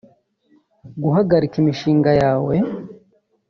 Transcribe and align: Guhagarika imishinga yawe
Guhagarika 1.03 1.55
imishinga 1.61 2.11
yawe 2.21 2.55